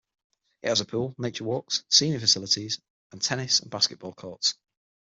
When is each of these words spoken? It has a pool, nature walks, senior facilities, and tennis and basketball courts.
It 0.63 0.69
has 0.69 0.81
a 0.81 0.85
pool, 0.85 1.13
nature 1.19 1.43
walks, 1.43 1.83
senior 1.91 2.19
facilities, 2.19 2.81
and 3.11 3.21
tennis 3.21 3.59
and 3.59 3.69
basketball 3.69 4.13
courts. 4.15 4.55